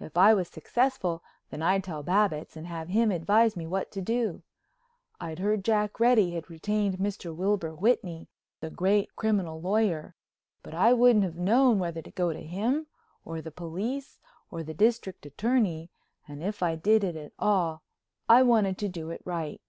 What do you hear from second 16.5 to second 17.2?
I did it